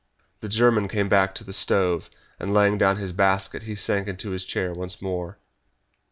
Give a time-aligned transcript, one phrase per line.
[0.39, 2.09] The German came back to the stove,
[2.39, 5.37] and, laying down his basket, he sank into his chair once more.